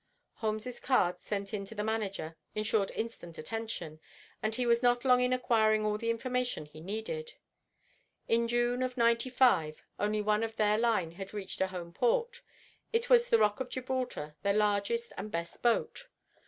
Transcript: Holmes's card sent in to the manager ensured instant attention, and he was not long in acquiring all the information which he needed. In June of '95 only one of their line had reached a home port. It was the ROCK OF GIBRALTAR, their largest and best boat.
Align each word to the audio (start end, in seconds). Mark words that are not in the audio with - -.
Holmes's 0.33 0.79
card 0.79 1.21
sent 1.21 1.53
in 1.53 1.63
to 1.65 1.75
the 1.75 1.83
manager 1.83 2.35
ensured 2.55 2.89
instant 2.95 3.37
attention, 3.37 3.99
and 4.41 4.55
he 4.55 4.65
was 4.65 4.81
not 4.81 5.05
long 5.05 5.21
in 5.21 5.31
acquiring 5.31 5.85
all 5.85 5.99
the 5.99 6.09
information 6.09 6.63
which 6.63 6.71
he 6.71 6.81
needed. 6.81 7.35
In 8.27 8.47
June 8.47 8.81
of 8.81 8.97
'95 8.97 9.83
only 9.99 10.19
one 10.23 10.41
of 10.41 10.55
their 10.55 10.79
line 10.79 11.11
had 11.11 11.35
reached 11.35 11.61
a 11.61 11.67
home 11.67 11.93
port. 11.93 12.41
It 12.91 13.11
was 13.11 13.29
the 13.29 13.37
ROCK 13.37 13.59
OF 13.59 13.69
GIBRALTAR, 13.69 14.37
their 14.41 14.55
largest 14.55 15.13
and 15.17 15.29
best 15.29 15.61
boat. 15.61 16.07